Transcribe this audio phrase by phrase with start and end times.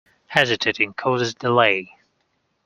[0.25, 1.95] Hesitating causes delay.